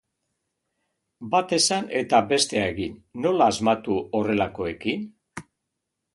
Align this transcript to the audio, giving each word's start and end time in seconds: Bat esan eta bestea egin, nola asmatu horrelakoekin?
Bat 1.35 1.53
esan 1.57 1.89
eta 1.99 2.21
bestea 2.31 2.65
egin, 2.71 2.97
nola 3.27 3.51
asmatu 3.55 4.01
horrelakoekin? 4.19 5.07